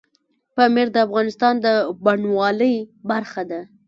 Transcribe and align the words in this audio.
پامیر 0.55 0.87
د 0.93 0.97
افغانستان 1.07 1.53
د 1.65 1.67
بڼوالۍ 2.03 2.75
برخه 3.09 3.41
ده. 3.49 3.61